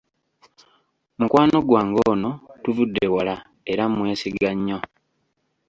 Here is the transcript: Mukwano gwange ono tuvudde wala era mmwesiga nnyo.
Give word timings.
Mukwano 1.19 1.57
gwange 1.67 1.99
ono 2.13 2.31
tuvudde 2.63 3.05
wala 3.15 3.35
era 3.71 3.83
mmwesiga 3.89 4.49
nnyo. 4.55 4.79